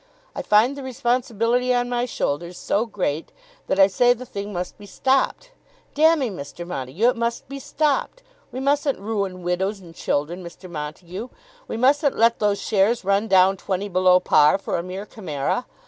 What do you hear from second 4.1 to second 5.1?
the thing must be